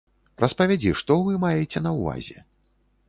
Распавядзі, 0.43 0.93
што 1.01 1.17
вы 1.27 1.37
маеце 1.45 1.85
на 1.89 1.93
ўвазе? 1.99 2.37